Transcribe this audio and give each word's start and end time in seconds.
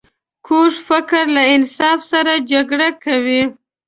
کوږ 0.47 0.73
فکر 0.87 1.23
له 1.35 1.43
انصاف 1.53 1.99
سره 2.11 2.33
جګړه 2.51 2.89
کوي 3.03 3.41